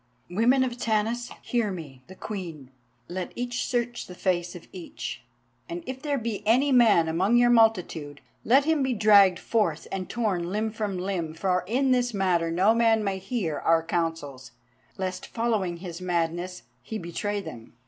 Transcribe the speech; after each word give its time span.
"Women 0.31 0.63
of 0.63 0.79
Tanis, 0.79 1.29
hear 1.43 1.69
me, 1.69 2.01
the 2.07 2.15
Queen. 2.15 2.71
Let 3.07 3.31
each 3.35 3.63
search 3.67 4.07
the 4.07 4.15
face 4.15 4.55
of 4.55 4.67
each, 4.71 5.21
and 5.69 5.83
if 5.85 6.01
there 6.01 6.17
be 6.17 6.41
any 6.43 6.71
man 6.71 7.07
among 7.07 7.37
your 7.37 7.51
multitude, 7.51 8.19
let 8.43 8.65
him 8.65 8.81
be 8.81 8.95
dragged 8.95 9.37
forth 9.37 9.87
and 9.91 10.09
torn 10.09 10.49
limb 10.49 10.71
from 10.71 10.97
limb, 10.97 11.35
for 11.35 11.63
in 11.67 11.91
this 11.91 12.15
matter 12.15 12.49
no 12.49 12.73
man 12.73 13.03
may 13.03 13.19
hear 13.19 13.59
our 13.59 13.83
counsels, 13.83 14.53
lest 14.97 15.27
following 15.27 15.77
his 15.77 16.01
madness 16.01 16.63
he 16.81 16.97
betray 16.97 17.39
them." 17.39 17.73